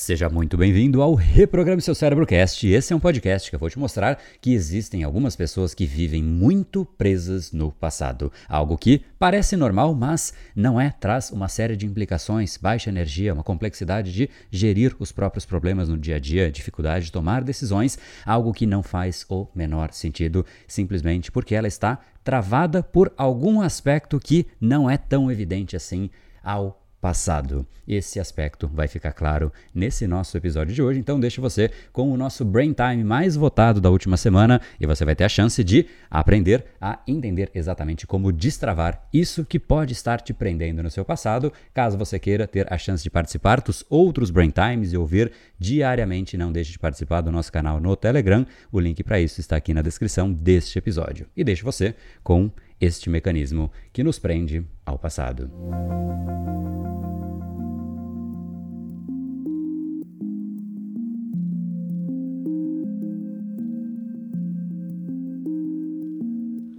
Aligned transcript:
Seja 0.00 0.28
muito 0.28 0.56
bem-vindo 0.56 1.02
ao 1.02 1.12
Reprograme 1.12 1.82
Seu 1.82 1.92
Cérebro 1.92 2.24
Cast. 2.24 2.64
Esse 2.68 2.92
é 2.92 2.96
um 2.96 3.00
podcast 3.00 3.50
que 3.50 3.56
eu 3.56 3.58
vou 3.58 3.68
te 3.68 3.80
mostrar 3.80 4.16
que 4.40 4.54
existem 4.54 5.02
algumas 5.02 5.34
pessoas 5.34 5.74
que 5.74 5.86
vivem 5.86 6.22
muito 6.22 6.84
presas 6.84 7.50
no 7.50 7.72
passado. 7.72 8.32
Algo 8.48 8.78
que 8.78 9.02
parece 9.18 9.56
normal, 9.56 9.96
mas 9.96 10.32
não 10.54 10.80
é, 10.80 10.94
traz 11.00 11.32
uma 11.32 11.48
série 11.48 11.76
de 11.76 11.84
implicações, 11.84 12.56
baixa 12.56 12.90
energia, 12.90 13.34
uma 13.34 13.42
complexidade 13.42 14.12
de 14.12 14.30
gerir 14.52 14.94
os 15.00 15.10
próprios 15.10 15.44
problemas 15.44 15.88
no 15.88 15.98
dia 15.98 16.14
a 16.14 16.20
dia, 16.20 16.48
dificuldade 16.48 17.06
de 17.06 17.12
tomar 17.12 17.42
decisões, 17.42 17.98
algo 18.24 18.54
que 18.54 18.66
não 18.66 18.84
faz 18.84 19.26
o 19.28 19.48
menor 19.52 19.92
sentido, 19.92 20.46
simplesmente 20.68 21.32
porque 21.32 21.56
ela 21.56 21.66
está 21.66 21.98
travada 22.22 22.84
por 22.84 23.12
algum 23.16 23.60
aspecto 23.60 24.20
que 24.20 24.46
não 24.60 24.88
é 24.88 24.96
tão 24.96 25.28
evidente 25.28 25.74
assim 25.74 26.08
ao 26.40 26.87
passado. 27.00 27.66
Esse 27.86 28.20
aspecto 28.20 28.68
vai 28.68 28.86
ficar 28.86 29.12
claro 29.12 29.50
nesse 29.74 30.06
nosso 30.06 30.36
episódio 30.36 30.74
de 30.74 30.82
hoje, 30.82 31.00
então 31.00 31.18
deixo 31.18 31.40
você 31.40 31.70
com 31.90 32.12
o 32.12 32.16
nosso 32.16 32.44
Brain 32.44 32.74
Time 32.74 33.02
mais 33.02 33.34
votado 33.34 33.80
da 33.80 33.88
última 33.88 34.16
semana 34.16 34.60
e 34.78 34.86
você 34.86 35.04
vai 35.04 35.16
ter 35.16 35.24
a 35.24 35.28
chance 35.28 35.64
de 35.64 35.86
aprender 36.10 36.66
a 36.80 36.98
entender 37.06 37.50
exatamente 37.54 38.06
como 38.06 38.30
destravar 38.30 39.08
isso 39.12 39.44
que 39.44 39.58
pode 39.58 39.94
estar 39.94 40.20
te 40.20 40.34
prendendo 40.34 40.82
no 40.82 40.90
seu 40.90 41.04
passado. 41.04 41.52
Caso 41.72 41.96
você 41.96 42.18
queira 42.18 42.46
ter 42.46 42.70
a 42.70 42.76
chance 42.76 43.02
de 43.02 43.10
participar 43.10 43.60
dos 43.62 43.84
outros 43.88 44.30
Brain 44.30 44.50
Times 44.50 44.92
e 44.92 44.96
ouvir 44.98 45.32
diariamente, 45.58 46.36
não 46.36 46.52
deixe 46.52 46.72
de 46.72 46.78
participar 46.78 47.22
do 47.22 47.32
nosso 47.32 47.50
canal 47.50 47.80
no 47.80 47.96
Telegram. 47.96 48.46
O 48.70 48.78
link 48.78 49.02
para 49.02 49.18
isso 49.18 49.40
está 49.40 49.56
aqui 49.56 49.72
na 49.72 49.80
descrição 49.82 50.30
deste 50.30 50.78
episódio. 50.78 51.26
E 51.34 51.42
deixo 51.42 51.64
você 51.64 51.94
com 52.22 52.50
este 52.80 53.10
mecanismo 53.10 53.70
que 53.92 54.04
nos 54.04 54.18
prende 54.18 54.64
ao 54.84 54.98
passado. 54.98 55.50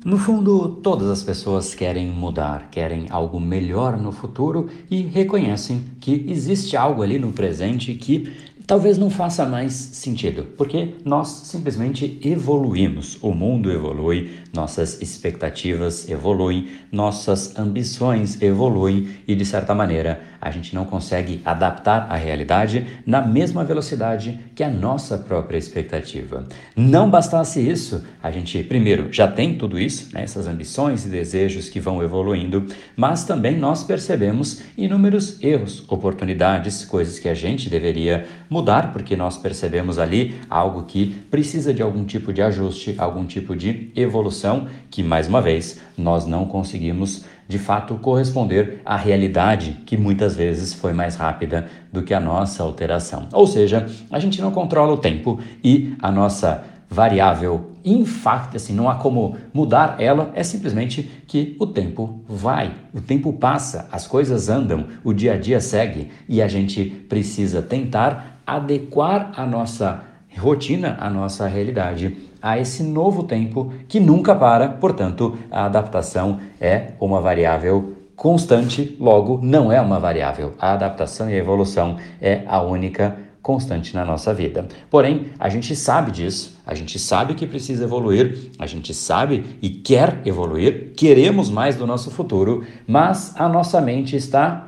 No 0.10 0.18
fundo, 0.18 0.70
todas 0.82 1.08
as 1.08 1.22
pessoas 1.22 1.76
querem 1.76 2.08
mudar, 2.08 2.70
querem 2.72 3.06
algo 3.12 3.40
melhor 3.40 3.96
no 3.96 4.12
futuro 4.12 4.68
e 4.90 5.04
reconhecem 5.04 5.84
que 6.00 6.26
existe 6.28 6.76
algo 6.76 7.04
ali 7.04 7.20
no 7.20 7.32
presente 7.32 7.94
que 7.94 8.34
talvez 8.70 9.00
não 9.00 9.10
faça 9.10 9.48
mais 9.48 9.74
sentido, 9.74 10.44
porque 10.56 10.94
nós 11.04 11.28
simplesmente 11.46 12.20
evoluímos, 12.24 13.18
o 13.20 13.34
mundo 13.34 13.72
evolui, 13.72 14.30
nossas 14.54 15.02
expectativas 15.02 16.08
evoluem, 16.08 16.68
nossas 16.92 17.58
ambições 17.58 18.40
evoluem 18.40 19.10
e, 19.28 19.34
de 19.34 19.44
certa 19.44 19.74
maneira, 19.74 20.22
a 20.42 20.52
gente 20.52 20.74
não 20.74 20.86
consegue 20.86 21.42
adaptar 21.44 22.08
a 22.10 22.16
realidade 22.16 22.86
na 23.06 23.22
mesma 23.22 23.64
velocidade 23.64 24.40
que 24.56 24.64
a 24.64 24.70
nossa 24.70 25.18
própria 25.18 25.58
expectativa. 25.58 26.46
Não 26.76 27.10
bastasse 27.10 27.60
isso, 27.60 28.04
a 28.22 28.32
gente, 28.32 28.64
primeiro, 28.64 29.12
já 29.12 29.28
tem 29.28 29.58
tudo 29.58 29.80
isso, 29.80 30.10
né, 30.14 30.24
essas 30.24 30.48
ambições 30.48 31.06
e 31.06 31.10
desejos 31.10 31.70
que 31.70 31.80
vão 31.80 32.04
evoluindo, 32.04 32.66
mas 32.96 33.24
também 33.24 33.58
nós 33.58 33.84
percebemos 33.84 34.62
inúmeros 34.78 35.42
erros, 35.44 35.84
oportunidades, 35.90 36.86
coisas 36.86 37.20
que 37.20 37.30
a 37.30 37.34
gente 37.34 37.70
deveria 37.70 38.26
mudar, 38.50 38.92
porque 38.94 39.16
nós 39.16 39.38
percebemos 39.38 40.00
ali 40.00 40.36
algo 40.50 40.84
que 40.84 41.08
precisa 41.30 41.74
de 41.74 41.82
algum 41.82 42.06
tipo 42.06 42.34
de 42.34 42.42
ajuste, 42.42 42.96
algum 42.98 43.26
tipo 43.26 43.56
de 43.56 43.92
evolução 43.96 44.68
que, 44.90 45.04
mais 45.04 45.28
uma 45.28 45.42
vez, 45.42 45.80
nós 45.98 46.26
não 46.26 46.46
conseguimos 46.46 47.26
de 47.50 47.58
fato 47.58 47.96
corresponder 47.96 48.80
à 48.86 48.96
realidade 48.96 49.80
que 49.84 49.98
muitas 49.98 50.29
vezes 50.36 50.74
foi 50.74 50.94
mais 50.94 51.16
rápida 51.16 51.68
do 51.92 52.02
que 52.04 52.14
a 52.14 52.20
nossa 52.20 52.64
alteração. 52.64 53.28
Ou 53.34 53.48
seja, 53.48 53.88
a 54.12 54.20
gente 54.20 54.42
não 54.42 54.52
controla 54.52 54.94
o 54.94 54.98
tempo 54.98 55.40
e 55.64 55.96
a 56.02 56.12
nossa 56.12 56.64
variável 56.90 57.72
infacta, 57.86 58.58
assim, 58.58 58.74
não 58.74 58.90
há 58.90 58.96
como 58.96 59.38
mudar 59.54 59.96
ela, 60.00 60.32
é 60.34 60.44
simplesmente 60.44 61.04
que 61.28 61.56
o 61.60 61.68
tempo 61.68 62.22
vai, 62.28 62.74
o 62.94 63.00
tempo 63.00 63.32
passa, 63.32 63.88
as 63.92 64.08
coisas 64.08 64.50
andam, 64.50 64.86
o 65.04 65.14
dia 65.14 65.34
a 65.34 65.38
dia 65.38 65.62
segue 65.62 66.10
e 66.28 66.42
a 66.42 66.48
gente 66.48 66.84
precisa 67.08 67.62
tentar 67.62 68.42
adequar 68.46 69.32
a 69.36 69.46
nossa 69.46 70.04
rotina, 70.38 70.98
a 71.00 71.10
nossa 71.10 71.48
realidade 71.48 72.30
a 72.42 72.58
esse 72.58 72.84
novo 72.84 73.24
tempo 73.24 73.74
que 73.88 74.00
nunca 74.00 74.34
para, 74.34 74.70
portanto, 74.70 75.38
a 75.52 75.66
adaptação 75.66 76.40
é 76.60 76.92
uma 77.00 77.22
variável 77.22 77.98
constante, 78.20 78.98
logo 79.00 79.40
não 79.42 79.72
é 79.72 79.80
uma 79.80 79.98
variável. 79.98 80.54
A 80.60 80.74
adaptação 80.74 81.30
e 81.30 81.34
a 81.34 81.38
evolução 81.38 81.96
é 82.22 82.44
a 82.48 82.62
única 82.62 83.18
constante 83.42 83.96
na 83.96 84.04
nossa 84.04 84.34
vida. 84.34 84.68
Porém, 84.90 85.28
a 85.40 85.48
gente 85.48 85.74
sabe 85.74 86.12
disso, 86.12 86.60
a 86.68 86.76
gente 86.76 87.00
sabe 87.00 87.34
que 87.34 87.48
precisa 87.48 87.86
evoluir, 87.86 88.52
a 88.60 88.68
gente 88.68 88.94
sabe 88.94 89.58
e 89.62 89.70
quer 89.70 90.20
evoluir, 90.26 90.92
queremos 90.98 91.50
mais 91.50 91.78
do 91.78 91.88
nosso 91.88 92.12
futuro, 92.12 92.66
mas 92.86 93.34
a 93.38 93.48
nossa 93.48 93.80
mente 93.80 94.18
está 94.18 94.68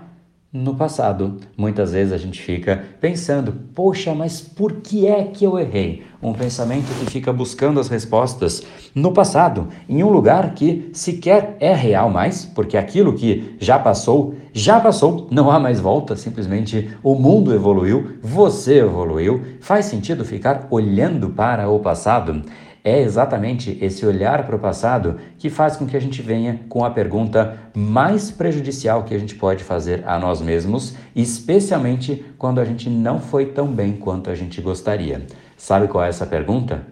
no 0.53 0.75
passado. 0.75 1.37
Muitas 1.55 1.93
vezes 1.93 2.11
a 2.11 2.17
gente 2.17 2.41
fica 2.41 2.83
pensando, 2.99 3.53
poxa, 3.73 4.13
mas 4.13 4.41
por 4.41 4.73
que 4.81 5.07
é 5.07 5.23
que 5.23 5.45
eu 5.45 5.57
errei? 5.57 6.03
Um 6.21 6.33
pensamento 6.33 6.87
que 6.99 7.09
fica 7.09 7.31
buscando 7.31 7.79
as 7.79 7.87
respostas 7.87 8.61
no 8.93 9.13
passado, 9.13 9.69
em 9.87 10.03
um 10.03 10.09
lugar 10.09 10.53
que 10.53 10.89
sequer 10.93 11.55
é 11.59 11.73
real 11.73 12.09
mais, 12.09 12.45
porque 12.45 12.77
aquilo 12.77 13.13
que 13.13 13.55
já 13.59 13.79
passou, 13.79 14.35
já 14.53 14.79
passou, 14.79 15.27
não 15.31 15.49
há 15.49 15.57
mais 15.57 15.79
volta, 15.79 16.15
simplesmente 16.15 16.95
o 17.01 17.15
mundo 17.15 17.53
evoluiu, 17.53 18.17
você 18.21 18.79
evoluiu. 18.79 19.41
Faz 19.61 19.85
sentido 19.85 20.25
ficar 20.25 20.67
olhando 20.69 21.29
para 21.29 21.69
o 21.69 21.79
passado? 21.79 22.43
É 22.83 22.99
exatamente 22.99 23.77
esse 23.79 24.03
olhar 24.05 24.45
para 24.45 24.55
o 24.55 24.59
passado 24.59 25.17
que 25.37 25.51
faz 25.51 25.77
com 25.77 25.85
que 25.85 25.95
a 25.95 26.01
gente 26.01 26.21
venha 26.21 26.61
com 26.67 26.83
a 26.83 26.89
pergunta 26.89 27.59
mais 27.75 28.31
prejudicial 28.31 29.03
que 29.03 29.13
a 29.13 29.19
gente 29.19 29.35
pode 29.35 29.63
fazer 29.63 30.03
a 30.07 30.17
nós 30.17 30.41
mesmos, 30.41 30.95
especialmente 31.15 32.25
quando 32.39 32.59
a 32.59 32.65
gente 32.65 32.89
não 32.89 33.19
foi 33.19 33.45
tão 33.45 33.67
bem 33.67 33.93
quanto 33.93 34.31
a 34.31 34.35
gente 34.35 34.59
gostaria. 34.61 35.27
Sabe 35.55 35.87
qual 35.87 36.03
é 36.03 36.09
essa 36.09 36.25
pergunta? 36.25 36.87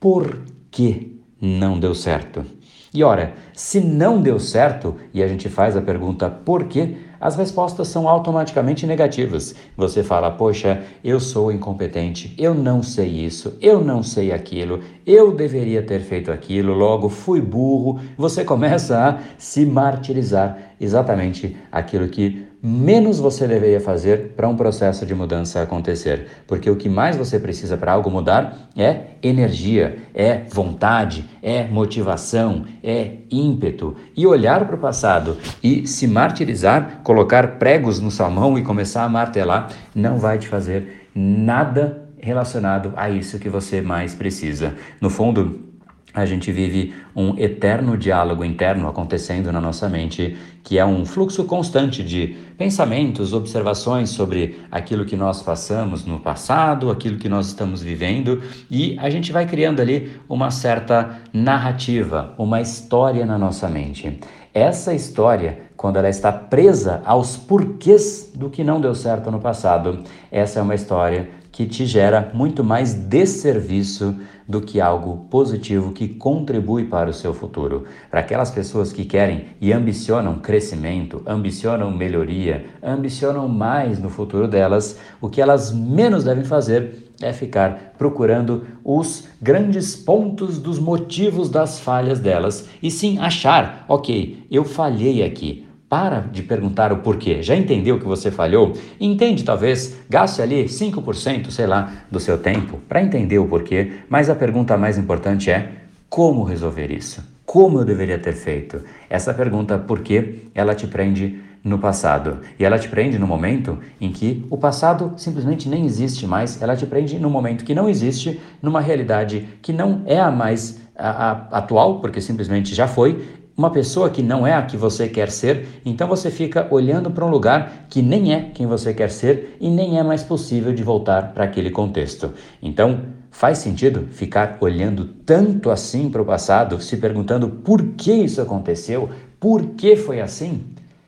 Por 0.00 0.42
que 0.72 1.20
não 1.40 1.78
deu 1.78 1.94
certo? 1.94 2.44
E 2.92 3.04
ora, 3.04 3.34
se 3.52 3.78
não 3.78 4.20
deu 4.20 4.40
certo 4.40 4.96
e 5.14 5.22
a 5.22 5.28
gente 5.28 5.48
faz 5.48 5.76
a 5.76 5.82
pergunta 5.82 6.28
por 6.28 6.64
quê, 6.64 6.96
as 7.20 7.36
respostas 7.36 7.88
são 7.88 8.08
automaticamente 8.08 8.86
negativas. 8.86 9.54
Você 9.76 10.02
fala, 10.02 10.30
poxa, 10.30 10.82
eu 11.02 11.18
sou 11.20 11.50
incompetente, 11.50 12.34
eu 12.38 12.54
não 12.54 12.82
sei 12.82 13.08
isso, 13.08 13.56
eu 13.60 13.82
não 13.82 14.02
sei 14.02 14.32
aquilo, 14.32 14.80
eu 15.06 15.32
deveria 15.34 15.82
ter 15.82 16.00
feito 16.00 16.30
aquilo, 16.30 16.72
logo 16.72 17.08
fui 17.08 17.40
burro. 17.40 18.00
Você 18.16 18.44
começa 18.44 18.98
a 18.98 19.18
se 19.38 19.64
martirizar 19.64 20.65
exatamente 20.80 21.56
aquilo 21.70 22.08
que 22.08 22.46
menos 22.62 23.20
você 23.20 23.46
deveria 23.46 23.80
fazer 23.80 24.32
para 24.36 24.48
um 24.48 24.56
processo 24.56 25.06
de 25.06 25.14
mudança 25.14 25.62
acontecer. 25.62 26.26
Porque 26.46 26.68
o 26.68 26.76
que 26.76 26.88
mais 26.88 27.16
você 27.16 27.38
precisa 27.38 27.76
para 27.76 27.92
algo 27.92 28.10
mudar 28.10 28.68
é 28.76 29.02
energia, 29.22 29.98
é 30.12 30.42
vontade, 30.50 31.24
é 31.42 31.64
motivação, 31.64 32.64
é 32.82 33.18
ímpeto. 33.30 33.96
E 34.16 34.26
olhar 34.26 34.66
para 34.66 34.76
o 34.76 34.80
passado 34.80 35.36
e 35.62 35.86
se 35.86 36.06
martirizar, 36.06 37.00
colocar 37.04 37.58
pregos 37.58 38.00
no 38.00 38.10
salmão 38.10 38.58
e 38.58 38.62
começar 38.62 39.04
a 39.04 39.08
martelar, 39.08 39.70
não 39.94 40.18
vai 40.18 40.38
te 40.38 40.48
fazer 40.48 41.08
nada 41.14 42.02
relacionado 42.18 42.92
a 42.96 43.08
isso 43.08 43.38
que 43.38 43.48
você 43.48 43.80
mais 43.80 44.14
precisa. 44.14 44.74
No 45.00 45.08
fundo, 45.08 45.75
a 46.16 46.24
gente 46.24 46.50
vive 46.50 46.94
um 47.14 47.36
eterno 47.36 47.94
diálogo 47.94 48.42
interno 48.42 48.88
acontecendo 48.88 49.52
na 49.52 49.60
nossa 49.60 49.86
mente, 49.86 50.34
que 50.64 50.78
é 50.78 50.84
um 50.84 51.04
fluxo 51.04 51.44
constante 51.44 52.02
de 52.02 52.34
pensamentos, 52.56 53.34
observações 53.34 54.08
sobre 54.08 54.62
aquilo 54.70 55.04
que 55.04 55.14
nós 55.14 55.42
passamos 55.42 56.06
no 56.06 56.18
passado, 56.18 56.90
aquilo 56.90 57.18
que 57.18 57.28
nós 57.28 57.48
estamos 57.48 57.82
vivendo, 57.82 58.42
e 58.70 58.98
a 58.98 59.10
gente 59.10 59.30
vai 59.30 59.44
criando 59.44 59.80
ali 59.80 60.10
uma 60.26 60.50
certa 60.50 61.18
narrativa, 61.34 62.32
uma 62.38 62.62
história 62.62 63.26
na 63.26 63.36
nossa 63.36 63.68
mente. 63.68 64.18
Essa 64.54 64.94
história, 64.94 65.68
quando 65.76 65.98
ela 65.98 66.08
está 66.08 66.32
presa 66.32 67.02
aos 67.04 67.36
porquês 67.36 68.32
do 68.34 68.48
que 68.48 68.64
não 68.64 68.80
deu 68.80 68.94
certo 68.94 69.30
no 69.30 69.38
passado, 69.38 70.02
essa 70.30 70.60
é 70.60 70.62
uma 70.62 70.74
história 70.74 71.28
que 71.56 71.64
te 71.64 71.86
gera 71.86 72.30
muito 72.34 72.62
mais 72.62 72.92
desserviço 72.92 74.14
do 74.46 74.60
que 74.60 74.78
algo 74.78 75.26
positivo 75.30 75.90
que 75.90 76.06
contribui 76.06 76.84
para 76.84 77.08
o 77.08 77.14
seu 77.14 77.32
futuro. 77.32 77.84
Para 78.10 78.20
aquelas 78.20 78.50
pessoas 78.50 78.92
que 78.92 79.06
querem 79.06 79.46
e 79.58 79.72
ambicionam 79.72 80.38
crescimento, 80.38 81.22
ambicionam 81.26 81.90
melhoria, 81.90 82.66
ambicionam 82.82 83.48
mais 83.48 83.98
no 83.98 84.10
futuro 84.10 84.46
delas, 84.46 85.00
o 85.18 85.30
que 85.30 85.40
elas 85.40 85.72
menos 85.72 86.24
devem 86.24 86.44
fazer 86.44 87.10
é 87.22 87.32
ficar 87.32 87.94
procurando 87.96 88.66
os 88.84 89.26
grandes 89.40 89.96
pontos 89.96 90.58
dos 90.58 90.78
motivos 90.78 91.48
das 91.48 91.80
falhas 91.80 92.20
delas 92.20 92.68
e 92.82 92.90
sim 92.90 93.18
achar, 93.18 93.86
ok, 93.88 94.46
eu 94.50 94.62
falhei 94.62 95.24
aqui. 95.24 95.65
Para 95.88 96.20
de 96.20 96.42
perguntar 96.42 96.92
o 96.92 96.98
porquê. 96.98 97.42
Já 97.42 97.54
entendeu 97.54 97.98
que 97.98 98.04
você 98.04 98.30
falhou? 98.30 98.72
Entende, 99.00 99.44
talvez, 99.44 99.96
gaste 100.08 100.42
ali 100.42 100.64
5%, 100.64 101.50
sei 101.50 101.66
lá, 101.66 101.92
do 102.10 102.18
seu 102.18 102.38
tempo 102.38 102.80
para 102.88 103.02
entender 103.02 103.38
o 103.38 103.46
porquê, 103.46 104.00
mas 104.08 104.28
a 104.28 104.34
pergunta 104.34 104.76
mais 104.76 104.98
importante 104.98 105.50
é 105.50 105.72
como 106.08 106.44
resolver 106.44 106.90
isso? 106.90 107.22
Como 107.44 107.78
eu 107.78 107.84
deveria 107.84 108.18
ter 108.18 108.32
feito? 108.32 108.82
Essa 109.08 109.32
pergunta, 109.32 109.78
por 109.78 110.00
quê, 110.00 110.42
ela 110.54 110.74
te 110.74 110.86
prende 110.86 111.40
no 111.62 111.78
passado. 111.78 112.38
E 112.58 112.64
ela 112.64 112.78
te 112.78 112.88
prende 112.88 113.18
no 113.18 113.26
momento 113.26 113.78
em 114.00 114.10
que 114.10 114.46
o 114.50 114.56
passado 114.56 115.14
simplesmente 115.16 115.68
nem 115.68 115.84
existe 115.84 116.26
mais. 116.26 116.62
Ela 116.62 116.76
te 116.76 116.86
prende 116.86 117.18
no 117.18 117.28
momento 117.28 117.64
que 117.64 117.74
não 117.74 117.88
existe, 117.88 118.40
numa 118.62 118.80
realidade 118.80 119.46
que 119.60 119.72
não 119.72 120.02
é 120.06 120.18
a 120.20 120.30
mais 120.30 120.80
a, 120.96 121.08
a, 121.08 121.30
atual, 121.58 122.00
porque 122.00 122.20
simplesmente 122.20 122.74
já 122.74 122.86
foi, 122.86 123.24
uma 123.56 123.70
pessoa 123.70 124.10
que 124.10 124.22
não 124.22 124.46
é 124.46 124.52
a 124.52 124.62
que 124.62 124.76
você 124.76 125.08
quer 125.08 125.30
ser, 125.30 125.80
então 125.84 126.06
você 126.06 126.30
fica 126.30 126.66
olhando 126.70 127.10
para 127.10 127.24
um 127.24 127.30
lugar 127.30 127.86
que 127.88 128.02
nem 128.02 128.34
é 128.34 128.50
quem 128.52 128.66
você 128.66 128.92
quer 128.92 129.10
ser 129.10 129.56
e 129.58 129.70
nem 129.70 129.98
é 129.98 130.02
mais 130.02 130.22
possível 130.22 130.74
de 130.74 130.82
voltar 130.82 131.32
para 131.32 131.44
aquele 131.44 131.70
contexto. 131.70 132.34
Então, 132.62 133.00
faz 133.30 133.58
sentido 133.58 134.08
ficar 134.10 134.58
olhando 134.60 135.06
tanto 135.06 135.70
assim 135.70 136.10
para 136.10 136.20
o 136.20 136.26
passado, 136.26 136.80
se 136.82 136.98
perguntando 136.98 137.48
por 137.48 137.82
que 137.94 138.12
isso 138.12 138.42
aconteceu, 138.42 139.08
por 139.40 139.64
que 139.68 139.96
foi 139.96 140.20
assim? 140.20 140.64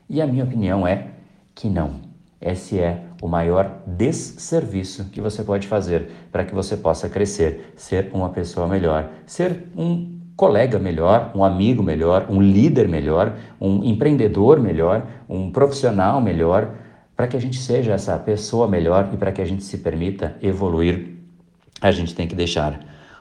E 0.09 0.23
a 0.23 0.27
minha 0.27 0.45
opinião 0.45 0.87
é 0.87 1.09
que 1.55 1.69
não. 1.69 2.09
Esse 2.41 2.79
é 2.79 3.03
o 3.21 3.27
maior 3.27 3.83
desserviço 3.87 5.07
que 5.07 5.21
você 5.21 5.43
pode 5.43 5.67
fazer 5.67 6.09
para 6.31 6.45
que 6.45 6.55
você 6.55 6.77
possa 6.77 7.09
crescer, 7.09 7.75
ser 7.77 8.11
uma 8.15 8.31
pessoa 8.31 8.67
melhor, 8.67 9.11
ser 9.27 9.65
um 9.77 10.18
colega 10.39 10.79
melhor, 10.79 11.33
um 11.35 11.43
amigo 11.43 11.83
melhor, 11.83 12.27
um 12.31 12.41
líder 12.41 12.87
melhor, 12.87 13.35
um 13.61 13.83
empreendedor 13.83 14.61
melhor, 14.61 15.05
um 15.29 15.51
profissional 15.51 16.21
melhor, 16.21 16.77
para 17.17 17.27
que 17.27 17.37
a 17.37 17.41
gente 17.41 17.59
seja 17.59 17.93
essa 17.93 18.17
pessoa 18.17 18.69
melhor 18.69 19.11
e 19.13 19.17
para 19.17 19.33
que 19.33 19.43
a 19.43 19.45
gente 19.45 19.65
se 19.65 19.79
permita 19.79 20.37
evoluir, 20.41 21.17
a 21.81 21.91
gente 21.91 22.15
tem 22.15 22.29
que 22.29 22.37
deixar 22.37 22.79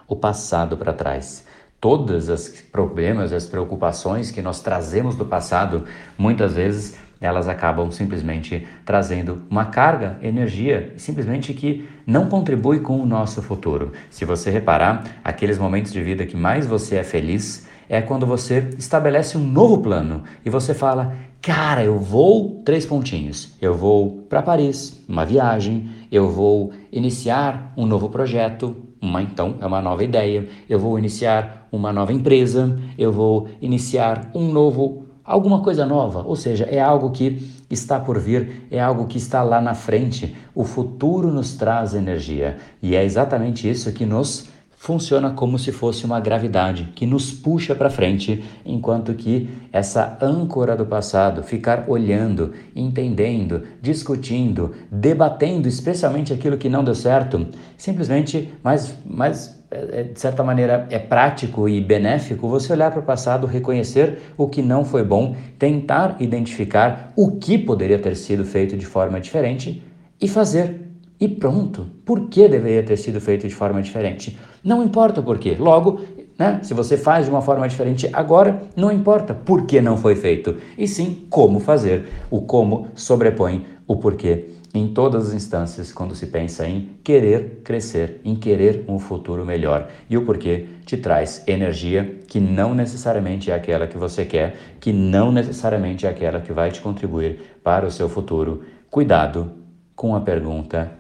o 0.08 0.16
passado 0.16 0.78
para 0.78 0.94
trás. 0.94 1.44
Todos 1.82 2.30
os 2.30 2.50
problemas, 2.72 3.34
as 3.34 3.48
preocupações 3.48 4.30
que 4.30 4.42
nós 4.42 4.62
trazemos 4.62 5.16
do 5.16 5.26
passado, 5.26 5.86
muitas 6.20 6.54
vezes 6.54 7.00
elas 7.20 7.48
acabam 7.48 7.92
simplesmente 7.92 8.68
trazendo 8.86 9.42
uma 9.50 9.66
carga, 9.66 10.18
energia, 10.22 10.94
simplesmente 10.98 11.54
que 11.54 11.88
não 12.06 12.28
contribui 12.28 12.80
com 12.80 13.00
o 13.00 13.06
nosso 13.06 13.42
futuro. 13.42 13.92
Se 14.10 14.26
você 14.26 14.50
reparar, 14.50 15.04
aqueles 15.24 15.58
momentos 15.58 15.92
de 15.92 16.02
vida 16.02 16.26
que 16.26 16.38
mais 16.38 16.66
você 16.66 16.98
é 16.98 17.04
feliz 17.04 17.68
é 17.90 18.02
quando 18.02 18.26
você 18.26 18.70
estabelece 18.78 19.38
um 19.38 19.44
novo 19.44 19.80
plano 19.80 20.24
e 20.46 20.50
você 20.50 20.74
fala: 20.74 21.16
"Cara, 21.42 21.84
eu 21.84 22.00
vou 22.00 22.62
três 22.66 22.86
pontinhos. 22.86 23.56
Eu 23.62 23.74
vou 23.74 24.26
para 24.30 24.42
Paris, 24.42 25.04
uma 25.08 25.26
viagem, 25.26 25.90
eu 26.12 26.30
vou 26.30 26.72
iniciar 26.92 27.74
um 27.78 27.86
novo 27.86 28.10
projeto, 28.10 28.76
uma 29.02 29.22
então 29.22 29.56
é 29.62 29.66
uma 29.66 29.82
nova 29.82 30.04
ideia, 30.04 30.48
eu 30.70 30.80
vou 30.80 30.98
iniciar 30.98 31.68
uma 31.72 31.94
nova 31.94 32.14
empresa, 32.14 32.80
eu 32.98 33.12
vou 33.12 33.50
iniciar 33.62 34.30
um 34.34 34.52
novo 34.52 35.07
alguma 35.28 35.62
coisa 35.62 35.86
nova, 35.86 36.24
ou 36.26 36.38
seja, 36.38 36.64
é 36.72 36.80
algo 36.80 37.12
que 37.12 37.52
está 37.70 38.00
por 38.00 38.18
vir, 38.18 38.66
é 38.72 38.80
algo 38.80 39.06
que 39.06 39.18
está 39.18 39.44
lá 39.44 39.60
na 39.60 39.76
frente. 39.76 40.36
O 40.56 40.64
futuro 40.64 41.30
nos 41.30 41.54
traz 41.56 41.94
energia 41.94 42.58
e 42.82 42.96
é 42.96 43.04
exatamente 43.04 43.70
isso 43.70 43.92
que 43.92 44.06
nos 44.06 44.48
funciona 44.78 45.32
como 45.32 45.58
se 45.58 45.72
fosse 45.72 46.06
uma 46.06 46.20
gravidade 46.20 46.94
que 46.96 47.06
nos 47.06 47.32
puxa 47.32 47.76
para 47.76 47.90
frente, 47.90 48.44
enquanto 48.64 49.14
que 49.16 49.50
essa 49.74 50.18
âncora 50.22 50.76
do 50.78 50.86
passado, 50.86 51.44
ficar 51.44 51.86
olhando, 51.88 52.54
entendendo, 52.76 53.64
discutindo, 53.82 54.76
debatendo, 54.90 55.68
especialmente 55.68 56.32
aquilo 56.32 56.58
que 56.58 56.70
não 56.70 56.84
deu 56.84 56.96
certo, 56.96 57.48
simplesmente, 57.76 58.54
é, 58.64 58.76
é, 58.76 59.57
de 59.70 60.20
certa 60.20 60.44
maneira, 60.44 60.88
é 60.90 60.98
prático 60.98 61.68
e 61.68 61.82
benéfico 61.82 62.48
você 62.48 62.72
olhar 62.72 62.90
para 62.90 63.02
o 63.02 63.04
passado, 63.04 63.46
reconhecer 63.46 64.20
o 64.38 64.48
que 64.48 64.62
não 64.62 64.86
foi 64.86 65.04
bom, 65.04 65.36
tentar 65.60 66.16
identificar 66.20 67.12
o 67.16 67.32
que 67.32 67.58
poderia 67.58 68.00
ter 68.00 68.16
sido 68.16 68.46
feito 68.46 68.78
de 68.78 68.86
forma 68.86 69.20
diferente 69.20 69.84
e 70.22 70.28
fazer. 70.28 70.88
E 71.20 71.28
pronto. 71.28 71.88
Por 72.06 72.30
que 72.30 72.48
deveria 72.48 72.84
ter 72.84 72.96
sido 72.96 73.20
feito 73.20 73.48
de 73.48 73.54
forma 73.54 73.82
diferente? 73.82 74.38
Não 74.64 74.84
importa 74.84 75.20
o 75.20 75.24
porquê. 75.24 75.58
Logo, 75.60 76.00
né, 76.38 76.60
se 76.62 76.74
você 76.74 76.96
faz 76.96 77.26
de 77.26 77.32
uma 77.32 77.42
forma 77.42 77.68
diferente 77.68 78.08
agora, 78.14 78.62
não 78.76 78.92
importa 78.92 79.34
por 79.34 79.66
que 79.66 79.82
não 79.82 79.98
foi 79.98 80.16
feito, 80.16 80.56
e 80.78 80.88
sim 80.88 81.26
como 81.30 81.60
fazer. 81.60 82.08
O 82.30 82.42
como 82.42 82.88
sobrepõe 82.96 83.66
o 83.88 83.96
porquê 83.96 84.57
em 84.78 84.94
todas 84.94 85.30
as 85.30 85.34
instâncias 85.34 85.92
quando 85.92 86.16
se 86.16 86.28
pensa 86.28 86.68
em 86.68 86.98
querer 87.04 87.62
crescer, 87.64 88.22
em 88.24 88.36
querer 88.36 88.86
um 88.88 89.00
futuro 89.00 89.46
melhor. 89.46 89.90
E 90.10 90.18
o 90.18 90.26
porquê 90.26 90.68
te 90.86 90.98
traz 90.98 91.44
energia 91.48 92.20
que 92.28 92.40
não 92.40 92.74
necessariamente 92.74 93.52
é 93.52 93.56
aquela 93.56 93.88
que 93.88 93.98
você 93.98 94.26
quer, 94.26 94.58
que 94.80 94.94
não 94.94 95.32
necessariamente 95.32 96.06
é 96.06 96.10
aquela 96.10 96.42
que 96.42 96.54
vai 96.54 96.72
te 96.72 96.82
contribuir 96.82 97.58
para 97.64 97.86
o 97.86 97.92
seu 97.92 98.08
futuro. 98.08 98.64
Cuidado 98.90 99.52
com 99.96 100.16
a 100.16 100.22
pergunta 100.22 100.92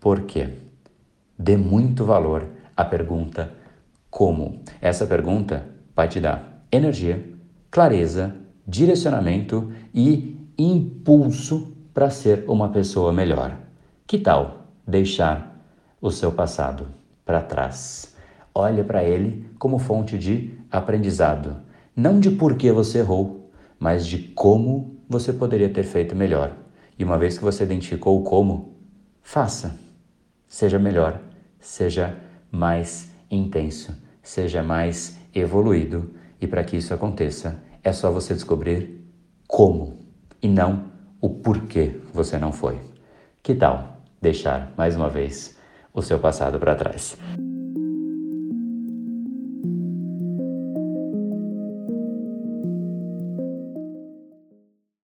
por 0.00 0.22
quê? 0.22 0.48
Dê 1.38 1.56
muito 1.56 2.04
valor 2.04 2.46
à 2.76 2.84
pergunta 2.84 3.52
como. 4.10 4.62
Essa 4.80 5.06
pergunta 5.06 5.66
vai 5.94 6.08
te 6.08 6.20
dar 6.20 6.62
energia, 6.70 7.22
clareza, 7.70 8.34
direcionamento 8.66 9.72
e 9.94 10.36
impulso 10.58 11.77
para 11.98 12.10
ser 12.10 12.44
uma 12.46 12.68
pessoa 12.68 13.12
melhor. 13.12 13.58
Que 14.06 14.18
tal 14.18 14.68
deixar 14.86 15.60
o 16.00 16.12
seu 16.12 16.30
passado 16.30 16.86
para 17.24 17.42
trás? 17.42 18.14
Olhe 18.54 18.84
para 18.84 19.02
ele 19.02 19.50
como 19.58 19.80
fonte 19.80 20.16
de 20.16 20.56
aprendizado, 20.70 21.56
não 21.96 22.20
de 22.20 22.30
por 22.30 22.54
que 22.54 22.70
você 22.70 22.98
errou, 22.98 23.50
mas 23.80 24.06
de 24.06 24.16
como 24.16 24.96
você 25.08 25.32
poderia 25.32 25.68
ter 25.70 25.82
feito 25.82 26.14
melhor. 26.14 26.52
E 26.96 27.02
uma 27.02 27.18
vez 27.18 27.36
que 27.36 27.42
você 27.42 27.64
identificou 27.64 28.20
o 28.20 28.22
como, 28.22 28.76
faça. 29.20 29.76
Seja 30.46 30.78
melhor, 30.78 31.20
seja 31.58 32.16
mais 32.48 33.10
intenso, 33.28 33.92
seja 34.22 34.62
mais 34.62 35.18
evoluído. 35.34 36.14
E 36.40 36.46
para 36.46 36.62
que 36.62 36.76
isso 36.76 36.94
aconteça, 36.94 37.60
é 37.82 37.92
só 37.92 38.08
você 38.08 38.34
descobrir 38.34 39.04
como 39.48 39.98
e 40.40 40.46
não 40.46 40.87
o 41.20 41.30
porquê 41.30 42.00
você 42.12 42.38
não 42.38 42.52
foi. 42.52 42.78
Que 43.42 43.54
tal 43.54 43.98
deixar 44.20 44.72
mais 44.76 44.96
uma 44.96 45.08
vez 45.08 45.56
o 45.92 46.02
seu 46.02 46.18
passado 46.18 46.58
para 46.58 46.74
trás? 46.74 47.16